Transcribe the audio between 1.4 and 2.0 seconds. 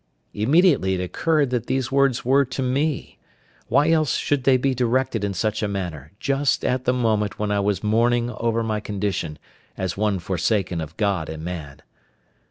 that these